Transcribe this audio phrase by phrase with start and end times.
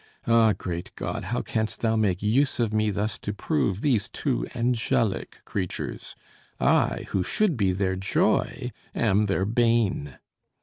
[0.25, 4.47] Ah, great God, how canst Thou make use of me thus to prove these two
[4.55, 6.15] angelic creatures!
[6.59, 10.17] I, who should be their joy, am their bane!"